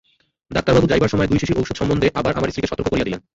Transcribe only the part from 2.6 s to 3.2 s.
সতর্ক করিয়া